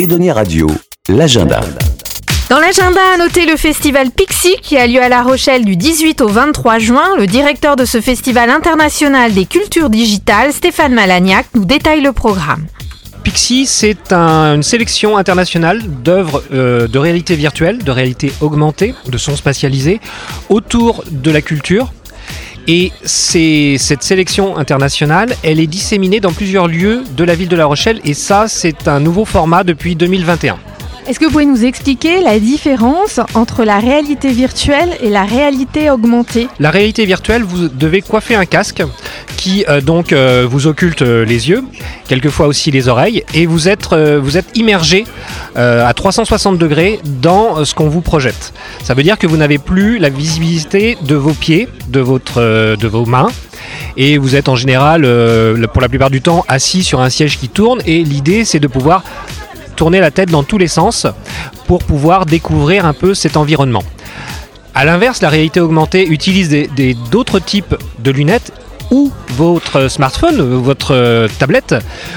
Edonia 0.00 0.32
Radio, 0.32 0.66
l'agenda. 1.10 1.60
Dans 2.48 2.58
l'agenda, 2.58 3.00
à 3.14 3.18
noter 3.18 3.44
le 3.44 3.56
festival 3.58 4.10
Pixie 4.10 4.56
qui 4.62 4.78
a 4.78 4.86
lieu 4.86 5.02
à 5.02 5.10
La 5.10 5.22
Rochelle 5.22 5.62
du 5.66 5.76
18 5.76 6.22
au 6.22 6.28
23 6.28 6.78
juin. 6.78 7.16
Le 7.18 7.26
directeur 7.26 7.76
de 7.76 7.84
ce 7.84 8.00
festival 8.00 8.48
international 8.48 9.34
des 9.34 9.44
cultures 9.44 9.90
digitales, 9.90 10.54
Stéphane 10.54 10.94
Malagnac, 10.94 11.44
nous 11.54 11.66
détaille 11.66 12.00
le 12.00 12.12
programme. 12.12 12.64
Pixie, 13.24 13.66
c'est 13.66 14.10
un- 14.14 14.54
une 14.54 14.62
sélection 14.62 15.18
internationale 15.18 15.82
d'œuvres 15.86 16.42
euh, 16.50 16.88
de 16.88 16.98
réalité 16.98 17.36
virtuelle, 17.36 17.84
de 17.84 17.90
réalité 17.90 18.32
augmentée, 18.40 18.94
de 19.06 19.18
sons 19.18 19.36
spatialisés 19.36 20.00
autour 20.48 21.04
de 21.10 21.30
la 21.30 21.42
culture. 21.42 21.92
Et 22.72 22.92
cette 23.02 24.04
sélection 24.04 24.56
internationale, 24.56 25.34
elle 25.42 25.58
est 25.58 25.66
disséminée 25.66 26.20
dans 26.20 26.30
plusieurs 26.30 26.68
lieux 26.68 27.02
de 27.16 27.24
la 27.24 27.34
ville 27.34 27.48
de 27.48 27.56
La 27.56 27.66
Rochelle. 27.66 28.00
Et 28.04 28.14
ça, 28.14 28.46
c'est 28.46 28.86
un 28.86 29.00
nouveau 29.00 29.24
format 29.24 29.64
depuis 29.64 29.96
2021. 29.96 30.56
Est-ce 31.08 31.18
que 31.18 31.24
vous 31.24 31.32
pouvez 31.32 31.46
nous 31.46 31.64
expliquer 31.64 32.20
la 32.20 32.38
différence 32.38 33.18
entre 33.34 33.64
la 33.64 33.80
réalité 33.80 34.30
virtuelle 34.30 34.96
et 35.02 35.10
la 35.10 35.24
réalité 35.24 35.90
augmentée? 35.90 36.46
La 36.60 36.70
réalité 36.70 37.06
virtuelle, 37.06 37.42
vous 37.42 37.66
devez 37.66 38.02
coiffer 38.02 38.36
un 38.36 38.44
casque 38.46 38.84
qui 39.40 39.64
euh, 39.70 39.80
donc 39.80 40.12
euh, 40.12 40.46
vous 40.48 40.66
occulte 40.66 41.00
euh, 41.00 41.24
les 41.24 41.48
yeux, 41.48 41.64
quelquefois 42.08 42.46
aussi 42.46 42.70
les 42.70 42.88
oreilles, 42.88 43.24
et 43.32 43.46
vous 43.46 43.68
êtes, 43.68 43.94
vous 43.94 44.36
êtes 44.36 44.56
immergé 44.56 45.04
à 45.56 45.92
360 45.94 46.58
degrés 46.58 47.00
dans 47.04 47.64
ce 47.64 47.74
qu'on 47.74 47.88
vous 47.88 48.02
projette. 48.02 48.52
Ça 48.82 48.94
veut 48.94 49.02
dire 49.02 49.18
que 49.18 49.26
vous 49.26 49.36
n'avez 49.36 49.58
plus 49.58 49.98
la 49.98 50.10
visibilité 50.10 50.98
de 51.02 51.14
vos 51.14 51.32
pieds, 51.32 51.68
de, 51.88 52.00
votre, 52.00 52.40
de 52.76 52.88
vos 52.88 53.06
mains, 53.06 53.28
et 53.96 54.18
vous 54.18 54.36
êtes 54.36 54.48
en 54.48 54.56
général, 54.56 55.02
pour 55.72 55.80
la 55.80 55.88
plupart 55.88 56.10
du 56.10 56.20
temps, 56.20 56.44
assis 56.48 56.82
sur 56.82 57.00
un 57.00 57.10
siège 57.10 57.38
qui 57.38 57.48
tourne, 57.48 57.80
et 57.86 58.02
l'idée 58.02 58.44
c'est 58.44 58.60
de 58.60 58.68
pouvoir 58.68 59.02
tourner 59.76 60.00
la 60.00 60.10
tête 60.10 60.30
dans 60.30 60.42
tous 60.42 60.58
les 60.58 60.68
sens 60.68 61.06
pour 61.66 61.82
pouvoir 61.84 62.26
découvrir 62.26 62.84
un 62.84 62.94
peu 62.94 63.14
cet 63.14 63.36
environnement. 63.36 63.84
A 64.74 64.84
l'inverse, 64.84 65.20
la 65.20 65.28
réalité 65.28 65.60
augmentée 65.60 66.06
utilise 66.06 66.54
d'autres 67.10 67.38
types 67.38 67.76
de 67.98 68.10
lunettes 68.10 68.52
ou 68.90 69.10
votre 69.30 69.88
smartphone, 69.88 70.40
euh, 70.40 70.56
votre 70.56 70.94
euh, 70.94 71.28
tablette, 71.38 71.74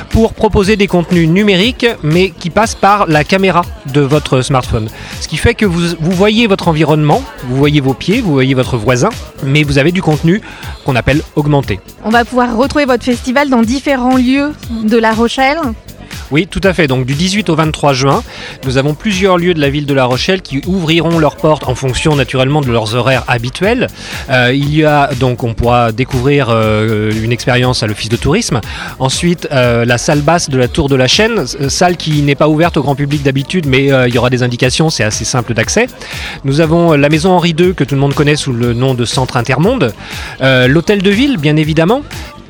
pour 0.09 0.33
proposer 0.33 0.75
des 0.75 0.87
contenus 0.87 1.29
numériques, 1.29 1.87
mais 2.01 2.31
qui 2.31 2.49
passent 2.49 2.75
par 2.75 3.07
la 3.07 3.23
caméra 3.23 3.63
de 3.93 4.01
votre 4.01 4.41
smartphone. 4.41 4.89
Ce 5.21 5.27
qui 5.27 5.37
fait 5.37 5.53
que 5.53 5.65
vous, 5.65 5.95
vous 5.99 6.11
voyez 6.11 6.47
votre 6.47 6.67
environnement, 6.67 7.21
vous 7.47 7.55
voyez 7.55 7.81
vos 7.81 7.93
pieds, 7.93 8.21
vous 8.21 8.33
voyez 8.33 8.53
votre 8.53 8.77
voisin, 8.77 9.09
mais 9.43 9.63
vous 9.63 9.77
avez 9.77 9.91
du 9.91 10.01
contenu 10.01 10.41
qu'on 10.85 10.95
appelle 10.95 11.21
augmenté. 11.35 11.79
On 12.03 12.09
va 12.09 12.25
pouvoir 12.25 12.55
retrouver 12.57 12.85
votre 12.85 13.03
festival 13.03 13.49
dans 13.49 13.61
différents 13.61 14.17
lieux 14.17 14.51
de 14.83 14.97
La 14.97 15.13
Rochelle. 15.13 15.59
Oui, 16.31 16.47
tout 16.47 16.61
à 16.63 16.73
fait. 16.73 16.87
Donc 16.87 17.05
du 17.05 17.13
18 17.13 17.49
au 17.49 17.55
23 17.55 17.93
juin, 17.93 18.23
nous 18.65 18.77
avons 18.77 18.93
plusieurs 18.93 19.37
lieux 19.37 19.53
de 19.53 19.59
la 19.59 19.69
ville 19.69 19.85
de 19.85 19.93
La 19.93 20.05
Rochelle 20.05 20.41
qui 20.41 20.61
ouvriront 20.65 21.19
leurs 21.19 21.35
portes 21.35 21.63
en 21.67 21.75
fonction 21.75 22.15
naturellement 22.15 22.61
de 22.61 22.71
leurs 22.71 22.95
horaires 22.95 23.23
habituels. 23.27 23.87
Euh, 24.29 24.51
il 24.53 24.73
y 24.73 24.83
a 24.83 25.09
donc, 25.19 25.43
on 25.43 25.53
pourra 25.53 25.91
découvrir 25.91 26.47
euh, 26.49 27.11
une 27.23 27.31
expérience 27.31 27.83
à 27.83 27.87
l'office 27.87 28.09
de 28.09 28.15
tourisme. 28.15 28.61
Ensuite, 28.99 29.47
euh, 29.51 29.85
la 29.85 29.97
salle 29.97 30.21
basse 30.21 30.49
de 30.49 30.57
la 30.57 30.67
Tour 30.67 30.89
de 30.89 30.95
la 30.95 31.07
Chaîne, 31.07 31.45
salle 31.45 31.97
qui 31.97 32.21
n'est 32.21 32.35
pas 32.35 32.47
ouverte 32.47 32.77
au 32.77 32.81
grand 32.81 32.95
public 32.95 33.23
d'habitude, 33.23 33.65
mais 33.67 33.85
il 33.85 34.13
y 34.13 34.17
aura 34.17 34.29
des 34.29 34.43
indications, 34.43 34.89
c'est 34.89 35.03
assez 35.03 35.25
simple 35.25 35.53
d'accès. 35.53 35.87
Nous 36.43 36.61
avons 36.61 36.93
la 36.93 37.09
maison 37.09 37.31
Henri 37.31 37.55
II 37.57 37.73
que 37.75 37.83
tout 37.83 37.95
le 37.95 38.01
monde 38.01 38.13
connaît 38.13 38.35
sous 38.35 38.53
le 38.53 38.73
nom 38.73 38.93
de 38.93 39.05
Centre 39.05 39.37
Intermonde, 39.37 39.93
l'hôtel 40.41 41.01
de 41.01 41.09
ville 41.09 41.37
bien 41.37 41.57
évidemment, 41.57 42.01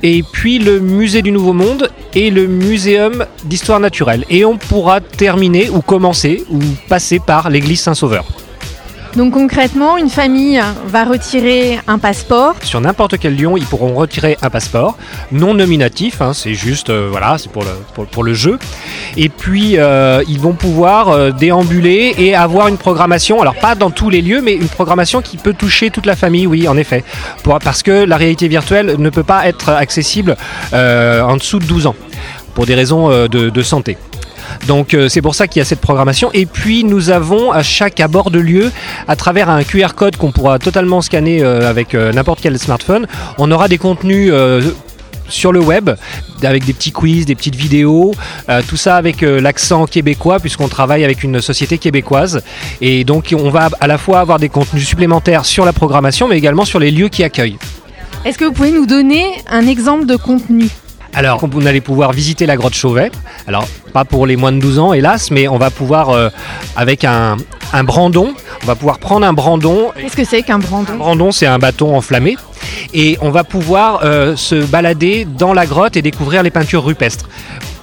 et 0.04 0.22
puis 0.22 0.60
le 0.60 0.80
musée 0.80 1.22
du 1.22 1.32
Nouveau 1.32 1.54
Monde 1.54 1.90
et 2.14 2.30
le 2.30 2.46
muséum 2.46 3.26
d'histoire 3.46 3.80
naturelle. 3.80 4.26
Et 4.30 4.46
on 4.46 4.58
pourra 4.58 5.02
terminer 5.02 5.70
ou 5.70 5.82
commencer 5.82 6.44
ou 6.52 6.60
passer 6.90 7.20
par 7.20 7.50
l'église 7.50 7.82
Saint-Sauveur. 7.82 8.26
Donc 9.16 9.34
concrètement, 9.34 9.98
une 9.98 10.10
famille 10.10 10.60
va 10.88 11.04
retirer 11.06 11.80
un 11.88 12.00
passeport. 12.00 12.56
Sur 12.64 12.82
n'importe 12.82 13.20
quel 13.20 13.40
lion, 13.40 13.56
ils 13.58 13.66
pourront 13.66 13.94
retirer 13.94 14.38
un 14.42 14.50
passeport 14.50 14.98
non 15.32 15.54
nominatif, 15.54 16.22
hein, 16.22 16.34
c'est 16.34 16.56
juste 16.56 16.90
euh, 16.90 17.10
voilà, 17.12 17.38
c'est 17.38 17.52
pour 17.52 18.24
le, 18.24 18.34
jeu. 18.34 18.58
Et 19.16 19.30
puis 19.30 19.78
euh, 19.78 20.24
ils 20.28 20.40
vont 20.40 20.54
pouvoir 20.54 21.10
euh, 21.10 21.32
déambuler 21.32 22.16
et 22.18 22.34
avoir 22.34 22.68
une 22.70 22.78
programmation, 22.78 23.40
alors 23.40 23.56
pas 23.56 23.76
dans 23.76 23.92
tous 23.92 24.10
les 24.10 24.22
lieux, 24.22 24.42
mais 24.42 24.54
une 24.54 24.68
programmation 24.68 25.22
qui 25.22 25.38
peut 25.38 25.54
toucher 25.54 25.92
toute 25.92 26.08
la 26.08 26.16
famille, 26.16 26.48
oui, 26.48 26.68
en 26.68 26.76
effet, 26.76 27.04
parce 27.44 27.84
que 27.84 27.92
la 27.92 28.18
réalité 28.18 28.48
virtuelle 28.48 28.96
ne 28.98 29.10
peut 29.12 29.24
pas 29.24 29.48
être 29.48 29.70
accessible 29.70 30.36
en 30.72 31.38
dessous 31.38 31.60
de 31.60 31.66
12 31.66 31.88
ans 31.88 31.96
pour 32.56 32.66
des 32.66 32.76
raisons 32.76 33.10
de 33.28 33.62
santé. 33.62 33.98
Donc 34.68 34.94
euh, 34.94 35.10
c'est 35.10 35.22
pour 35.22 35.36
ça 35.36 35.48
qu'il 35.48 35.60
y 35.60 35.62
a 35.62 35.66
cette 35.66 35.82
programmation. 35.82 36.30
Et 36.34 36.46
puis 36.46 36.84
nous 36.84 37.10
avons 37.10 37.52
à 37.52 37.64
chaque 37.64 38.00
abord 38.00 38.32
de 38.32 38.40
lieu, 38.40 38.72
à 39.08 39.16
travers 39.16 39.50
un 39.50 39.64
QR 39.64 39.94
code 39.96 40.18
qu'on 40.18 40.32
pourra 40.32 40.60
totalement 40.60 41.02
scanner 41.02 41.44
euh, 41.44 41.70
avec 41.70 41.96
euh, 41.96 42.12
n'importe 42.12 42.42
quel 42.42 42.58
smartphone, 42.58 43.08
on 43.38 43.52
aura 43.52 43.68
des 43.68 43.78
contenus 43.78 44.34
sur 45.30 45.52
le 45.52 45.60
web 45.60 45.90
avec 46.44 46.66
des 46.66 46.74
petits 46.74 46.92
quiz, 46.92 47.26
des 47.26 47.36
petites 47.36 47.56
vidéos, 47.56 48.14
tout 48.68 48.78
ça 48.78 48.98
avec 48.98 49.22
l'accent 49.22 49.86
québécois 49.86 50.40
puisqu'on 50.40 50.68
travaille 50.68 51.04
avec 51.04 51.24
une 51.24 51.42
société 51.42 51.78
québécoise 51.78 52.42
et 52.82 53.04
donc 53.04 53.34
on 53.38 53.50
va 53.50 53.70
à 53.80 53.88
la 53.88 53.98
fois 53.98 54.20
avoir 54.20 54.40
des 54.40 54.50
contenus 54.50 54.88
supplémentaires 54.88 55.46
sur 55.46 55.66
la 55.66 55.74
programmation 55.74 56.28
mais 56.28 56.38
également 56.38 56.66
sur 56.66 56.80
les 56.80 56.92
lieux 56.92 57.10
qui 57.10 57.24
accueillent. 57.24 57.58
Est-ce 58.26 58.38
que 58.38 58.46
vous 58.46 58.54
pouvez 58.54 58.72
nous 58.72 58.86
donner 58.86 59.26
un 59.50 59.68
exemple 59.68 60.06
de 60.06 60.16
contenu? 60.16 60.70
Alors, 61.16 61.46
vous 61.46 61.68
allez 61.68 61.82
pouvoir 61.82 62.12
visiter 62.12 62.46
la 62.46 62.56
grotte 62.56 62.74
Chauvet. 62.74 63.12
Alors, 63.48 63.68
pas 63.94 64.04
pour 64.04 64.26
les 64.26 64.36
moins 64.36 64.52
de 64.52 64.60
12 64.60 64.80
ans, 64.80 64.94
hélas, 64.94 65.30
mais 65.30 65.48
on 65.48 65.58
va 65.58 65.70
pouvoir, 65.70 66.10
euh, 66.10 66.30
avec 66.76 67.04
un, 67.04 67.38
un 67.72 67.84
brandon, 67.84 68.34
on 68.64 68.66
va 68.66 68.76
pouvoir 68.76 68.98
prendre 68.98 69.26
un 69.26 69.34
brandon. 69.34 69.92
Qu'est-ce 69.96 70.16
que 70.16 70.24
c'est 70.24 70.42
qu'un 70.42 70.56
Un 70.56 70.60
brandon 70.60 70.96
brandon, 70.96 71.32
c'est 71.32 71.46
un 71.46 71.60
bâton 71.60 71.96
enflammé. 71.96 72.36
Et 72.94 73.18
on 73.22 73.30
va 73.30 73.44
pouvoir 73.44 74.02
euh, 74.04 74.36
se 74.36 74.56
balader 74.66 75.26
dans 75.26 75.54
la 75.54 75.66
grotte 75.66 75.98
et 75.98 76.02
découvrir 76.02 76.42
les 76.42 76.52
peintures 76.52 76.84
rupestres. 76.84 77.30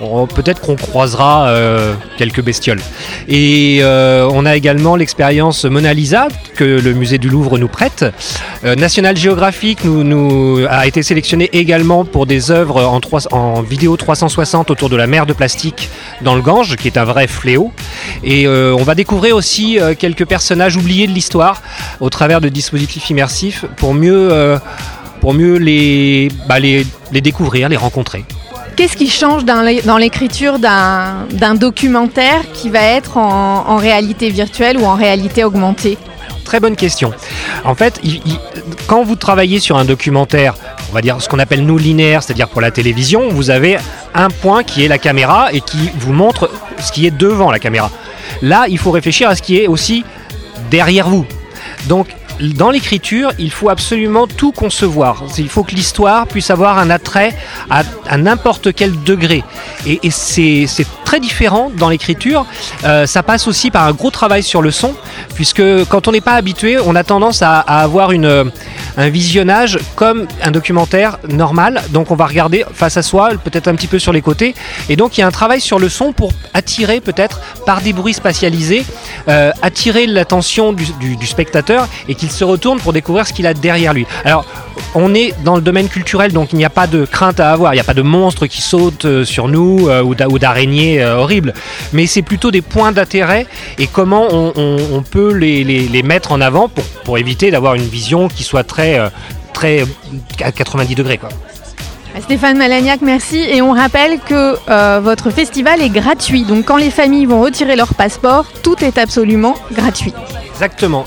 On- 0.00 0.26
Peut-être 0.26 0.60
qu'on 0.60 0.76
croisera 0.76 1.48
euh, 1.48 1.94
quelques 2.16 2.42
bestioles. 2.42 2.80
Et 3.28 3.80
euh, 3.82 4.28
on 4.32 4.46
a 4.46 4.56
également 4.56 4.96
l'expérience 4.96 5.64
Mona 5.64 5.92
Lisa 5.92 6.28
que 6.56 6.64
le 6.64 6.94
musée 6.94 7.18
du 7.18 7.28
Louvre 7.28 7.58
nous 7.58 7.68
prête. 7.68 8.04
Euh, 8.64 8.74
National 8.76 9.16
Geographic 9.16 9.84
nous, 9.84 10.64
a 10.68 10.86
été 10.86 11.02
sélectionné 11.02 11.50
également 11.52 12.04
pour 12.04 12.26
des 12.26 12.50
œuvres 12.50 12.82
en, 13.32 13.62
vidéo 13.62 13.96
360 13.96 14.70
autour 14.70 14.88
de 14.88 14.96
la 14.96 15.06
mer 15.06 15.26
de 15.26 15.32
plastique 15.32 15.90
dans 16.22 16.34
le 16.34 16.42
Gange, 16.42 16.76
qui 16.76 16.88
est 16.88 16.96
un 16.96 17.04
vrai 17.04 17.26
fléau. 17.26 17.72
Et 18.24 18.46
on 18.48 18.82
va 18.82 18.94
découvrir 18.94 19.36
aussi 19.36 19.78
quelques 19.98 20.24
personnages 20.26 20.76
oubliés 20.76 21.06
de 21.06 21.12
l'histoire 21.12 21.62
au 22.00 22.08
travers 22.10 22.40
de 22.40 22.48
dispositifs 22.48 23.10
immersifs 23.10 23.64
pour 23.76 23.94
mieux, 23.94 24.58
bah, 26.48 26.58
les 26.58 26.88
découvrir, 27.12 27.68
les 27.68 27.76
rencontrer. 27.76 28.24
Qu'est-ce 28.80 28.96
qui 28.96 29.10
change 29.10 29.44
dans 29.44 29.60
l'é- 29.60 29.82
dans 29.82 29.98
l'écriture 29.98 30.58
d'un 30.58 31.54
documentaire 31.54 32.50
qui 32.54 32.70
va 32.70 32.80
être 32.80 33.18
en, 33.18 33.76
réalité 33.76 34.30
virtuelle 34.30 34.78
ou 34.78 34.86
en 34.86 34.94
réalité 34.94 35.44
augmentée? 35.44 35.98
Très 36.46 36.60
bonne 36.60 36.76
question. 36.76 37.12
En 37.66 37.74
fait, 37.74 38.00
quand 38.86 39.02
vous 39.04 39.16
travaillez 39.16 39.60
sur 39.60 39.76
un 39.76 39.84
documentaire, 39.84 40.54
on 40.90 40.94
va 40.94 41.02
dire 41.02 41.20
ce 41.20 41.28
qu'on 41.28 41.38
appelle 41.38 41.66
nous 41.66 41.76
linéaire, 41.76 42.22
c'est-à-dire 42.22 42.48
pour 42.48 42.62
la 42.62 42.70
télévision, 42.70 43.28
vous 43.28 43.50
avez 43.50 43.76
un 44.14 44.30
point 44.30 44.62
qui 44.62 44.82
est 44.82 44.88
la 44.88 44.96
caméra 44.96 45.52
et 45.52 45.60
qui 45.60 45.90
vous 45.98 46.14
montre 46.14 46.50
ce 46.78 46.90
qui 46.90 47.06
est 47.06 47.10
devant 47.14 47.50
la 47.50 47.58
caméra. 47.58 47.90
Là, 48.40 48.64
il 48.66 48.78
faut 48.78 48.92
réfléchir 48.92 49.28
à 49.28 49.36
ce 49.36 49.42
qui 49.42 49.58
est 49.58 49.66
aussi 49.66 50.06
derrière 50.70 51.06
vous. 51.06 51.26
Donc, 51.86 52.06
dans 52.40 52.70
l'écriture, 52.70 53.32
il 53.38 53.50
faut 53.50 53.68
absolument 53.68 54.26
tout 54.26 54.52
concevoir. 54.52 55.24
Il 55.38 55.48
faut 55.48 55.62
que 55.62 55.74
l'histoire 55.74 56.26
puisse 56.26 56.50
avoir 56.50 56.78
un 56.78 56.90
attrait 56.90 57.36
à, 57.68 57.82
n'importe 58.16 58.72
quel 58.74 59.02
degré. 59.02 59.44
Et, 59.86 60.10
c'est 60.10 60.66
très 61.04 61.20
différent 61.20 61.70
dans 61.76 61.88
l'écriture. 61.88 62.46
Euh, 62.84 63.06
ça 63.06 63.22
passe 63.22 63.48
aussi 63.48 63.70
par 63.70 63.84
un 63.86 63.92
gros 63.92 64.10
travail 64.10 64.42
sur 64.42 64.62
le 64.62 64.70
son, 64.70 64.94
puisque 65.34 65.62
quand 65.88 66.08
on 66.08 66.12
n'est 66.12 66.20
pas 66.20 66.34
habitué, 66.34 66.78
on 66.78 66.94
a 66.94 67.04
tendance 67.04 67.42
à, 67.42 67.58
avoir 67.58 68.10
un 68.10 69.08
visionnage 69.08 69.78
comme 69.96 70.26
un 70.42 70.50
documentaire 70.50 71.18
normal. 71.28 71.82
Donc 71.90 72.10
on 72.10 72.14
va 72.14 72.26
regarder 72.26 72.64
face 72.72 72.96
à 72.96 73.02
soi, 73.02 73.30
peut-être 73.42 73.68
un 73.68 73.74
petit 73.74 73.86
peu 73.86 73.98
sur 73.98 74.12
les 74.12 74.22
côtés. 74.22 74.54
Et 74.88 74.96
donc 74.96 75.18
il 75.18 75.20
y 75.20 75.24
a 75.24 75.26
un 75.26 75.32
travail 75.32 75.60
sur 75.60 75.78
le 75.78 75.88
son 75.88 76.12
pour 76.12 76.32
attirer 76.54 77.00
peut-être 77.00 77.40
par 77.66 77.80
des 77.80 77.92
bruits 77.92 78.14
spatialisés, 78.14 78.84
euh, 79.28 79.50
attirer 79.62 80.06
l'attention 80.06 80.72
du- 80.72 81.16
du 81.16 81.26
spectateur 81.26 81.88
et 82.08 82.14
qu'il 82.14 82.29
se 82.32 82.44
retourne 82.44 82.80
pour 82.80 82.92
découvrir 82.92 83.26
ce 83.26 83.32
qu'il 83.32 83.46
a 83.46 83.54
derrière 83.54 83.92
lui. 83.94 84.06
Alors 84.24 84.44
on 84.94 85.14
est 85.14 85.34
dans 85.44 85.56
le 85.56 85.62
domaine 85.62 85.88
culturel, 85.88 86.32
donc 86.32 86.52
il 86.52 86.56
n'y 86.56 86.64
a 86.64 86.70
pas 86.70 86.86
de 86.86 87.04
crainte 87.04 87.40
à 87.40 87.52
avoir, 87.52 87.72
il 87.72 87.76
n'y 87.76 87.80
a 87.80 87.84
pas 87.84 87.94
de 87.94 88.02
monstres 88.02 88.46
qui 88.46 88.60
sautent 88.60 89.04
euh, 89.04 89.24
sur 89.24 89.48
nous 89.48 89.88
euh, 89.88 90.02
ou 90.02 90.14
d'a- 90.14 90.28
ou 90.28 90.38
d'araignées 90.38 91.02
euh, 91.02 91.16
horribles, 91.18 91.54
mais 91.92 92.06
c'est 92.06 92.22
plutôt 92.22 92.50
des 92.50 92.62
points 92.62 92.92
d'intérêt 92.92 93.46
et 93.78 93.86
comment 93.86 94.28
on, 94.30 95.02
peut 95.02 95.32
les, 95.32 96.02
mettre 96.02 96.32
en 96.32 96.40
avant 96.40 96.68
pour, 97.04 97.18
éviter 97.18 97.50
d'avoir 97.50 97.74
une 97.74 97.86
vision 97.86 98.28
qui 98.28 98.42
soit 98.42 98.64
très, 98.64 98.98
très 99.52 99.84
à 100.42 100.52
90 100.52 100.94
degrés. 100.94 101.20
Stéphane 102.20 102.56
Malagnac, 102.56 103.00
merci. 103.02 103.38
Et 103.38 103.62
on 103.62 103.72
rappelle 103.72 104.18
que 104.20 105.00
votre 105.00 105.30
festival 105.30 105.80
est 105.82 105.88
gratuit. 105.90 106.44
Donc 106.44 106.66
quand 106.66 106.76
les 106.76 106.90
familles 106.90 107.26
vont 107.26 107.40
retirer 107.40 107.76
leur 107.76 107.94
passeport, 107.94 108.46
tout 108.62 108.76
est 108.84 108.98
absolument 108.98 109.54
gratuit. 109.72 110.14
Exactement. 110.60 111.06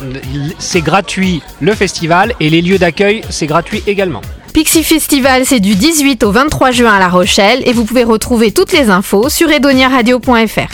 C'est 0.58 0.82
gratuit 0.82 1.44
le 1.62 1.76
festival 1.76 2.34
et 2.40 2.50
les 2.50 2.64
lieux 2.64 2.80
d'accueil, 2.80 3.22
c'est 3.30 3.46
gratuit 3.46 3.84
également. 3.86 4.22
Pixie 4.52 4.84
Festival, 4.84 5.46
c'est 5.46 5.60
du 5.60 5.76
18 5.76 6.24
au 6.24 6.32
23 6.32 6.72
juin 6.72 6.92
à 6.92 6.98
La 6.98 7.08
Rochelle 7.08 7.62
et 7.68 7.72
vous 7.72 7.86
pouvez 7.86 8.04
retrouver 8.04 8.52
toutes 8.52 8.72
les 8.72 8.90
infos 8.90 9.30
sur 9.30 9.52
edoniaradio.fr. 9.52 10.72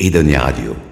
Edonia 0.00 0.40
Radio. 0.40 0.87